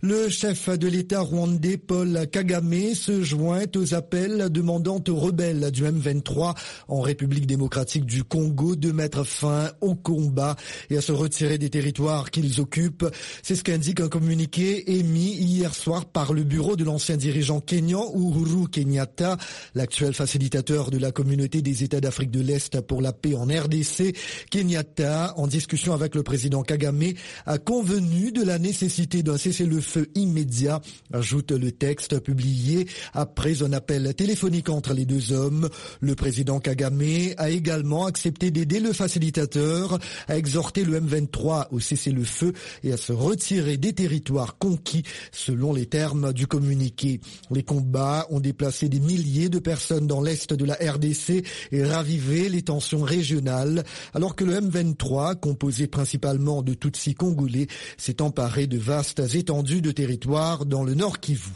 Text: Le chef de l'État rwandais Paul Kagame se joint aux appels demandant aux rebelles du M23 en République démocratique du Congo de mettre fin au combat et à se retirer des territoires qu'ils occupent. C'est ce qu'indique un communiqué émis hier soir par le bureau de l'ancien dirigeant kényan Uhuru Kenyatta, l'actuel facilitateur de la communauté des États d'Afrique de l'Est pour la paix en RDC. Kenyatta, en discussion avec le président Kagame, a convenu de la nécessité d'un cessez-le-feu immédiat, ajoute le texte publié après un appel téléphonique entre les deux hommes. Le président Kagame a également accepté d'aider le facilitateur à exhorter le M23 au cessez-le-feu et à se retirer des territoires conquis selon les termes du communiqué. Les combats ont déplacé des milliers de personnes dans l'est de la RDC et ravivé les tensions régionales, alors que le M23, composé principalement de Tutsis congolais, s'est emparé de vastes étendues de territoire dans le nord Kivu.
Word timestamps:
Le 0.00 0.28
chef 0.28 0.68
de 0.68 0.86
l'État 0.86 1.22
rwandais 1.22 1.76
Paul 1.76 2.28
Kagame 2.30 2.94
se 2.94 3.24
joint 3.24 3.64
aux 3.74 3.94
appels 3.94 4.48
demandant 4.48 5.02
aux 5.08 5.16
rebelles 5.16 5.72
du 5.72 5.82
M23 5.82 6.54
en 6.86 7.00
République 7.00 7.48
démocratique 7.48 8.06
du 8.06 8.22
Congo 8.22 8.76
de 8.76 8.92
mettre 8.92 9.24
fin 9.24 9.72
au 9.80 9.96
combat 9.96 10.54
et 10.88 10.98
à 10.98 11.00
se 11.00 11.10
retirer 11.10 11.58
des 11.58 11.68
territoires 11.68 12.30
qu'ils 12.30 12.60
occupent. 12.60 13.06
C'est 13.42 13.56
ce 13.56 13.64
qu'indique 13.64 13.98
un 13.98 14.08
communiqué 14.08 14.98
émis 14.98 15.34
hier 15.34 15.74
soir 15.74 16.04
par 16.04 16.32
le 16.32 16.44
bureau 16.44 16.76
de 16.76 16.84
l'ancien 16.84 17.16
dirigeant 17.16 17.60
kényan 17.60 18.12
Uhuru 18.14 18.68
Kenyatta, 18.68 19.36
l'actuel 19.74 20.14
facilitateur 20.14 20.92
de 20.92 20.98
la 20.98 21.10
communauté 21.10 21.60
des 21.60 21.82
États 21.82 22.00
d'Afrique 22.00 22.30
de 22.30 22.40
l'Est 22.40 22.80
pour 22.82 23.02
la 23.02 23.12
paix 23.12 23.34
en 23.34 23.46
RDC. 23.46 24.14
Kenyatta, 24.52 25.34
en 25.36 25.48
discussion 25.48 25.92
avec 25.92 26.14
le 26.14 26.22
président 26.22 26.62
Kagame, 26.62 27.14
a 27.46 27.58
convenu 27.58 28.30
de 28.30 28.44
la 28.44 28.60
nécessité 28.60 29.24
d'un 29.24 29.36
cessez-le-feu 29.36 29.87
immédiat, 30.14 30.80
ajoute 31.12 31.52
le 31.52 31.72
texte 31.72 32.20
publié 32.20 32.86
après 33.14 33.62
un 33.62 33.72
appel 33.72 34.14
téléphonique 34.14 34.68
entre 34.68 34.92
les 34.92 35.04
deux 35.04 35.32
hommes. 35.32 35.68
Le 36.00 36.14
président 36.14 36.60
Kagame 36.60 36.98
a 37.36 37.50
également 37.50 38.06
accepté 38.06 38.50
d'aider 38.50 38.80
le 38.80 38.92
facilitateur 38.92 39.98
à 40.26 40.36
exhorter 40.36 40.84
le 40.84 41.00
M23 41.00 41.68
au 41.70 41.80
cessez-le-feu 41.80 42.52
et 42.82 42.92
à 42.92 42.96
se 42.96 43.12
retirer 43.12 43.76
des 43.76 43.92
territoires 43.92 44.58
conquis 44.58 45.04
selon 45.32 45.72
les 45.72 45.86
termes 45.86 46.32
du 46.32 46.46
communiqué. 46.46 47.20
Les 47.50 47.62
combats 47.62 48.26
ont 48.30 48.40
déplacé 48.40 48.88
des 48.88 49.00
milliers 49.00 49.48
de 49.48 49.58
personnes 49.58 50.06
dans 50.06 50.20
l'est 50.20 50.52
de 50.52 50.64
la 50.64 50.74
RDC 50.74 51.44
et 51.72 51.84
ravivé 51.84 52.48
les 52.48 52.62
tensions 52.62 53.02
régionales, 53.02 53.84
alors 54.14 54.34
que 54.34 54.44
le 54.44 54.60
M23, 54.60 55.36
composé 55.38 55.86
principalement 55.86 56.62
de 56.62 56.74
Tutsis 56.74 57.14
congolais, 57.14 57.66
s'est 57.96 58.22
emparé 58.22 58.66
de 58.66 58.78
vastes 58.78 59.22
étendues 59.34 59.77
de 59.80 59.90
territoire 59.90 60.66
dans 60.66 60.84
le 60.84 60.94
nord 60.94 61.20
Kivu. 61.20 61.50